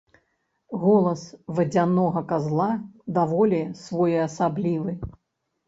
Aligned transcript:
Голас 0.85 1.25
вадзянога 1.59 2.25
казла 2.33 2.71
даволі 3.21 3.61
своеасаблівы. 3.85 5.01